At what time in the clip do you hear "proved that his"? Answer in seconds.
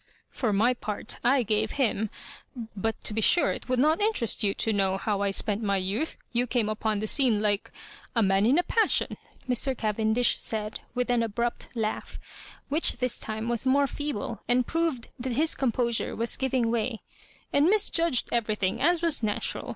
14.65-15.53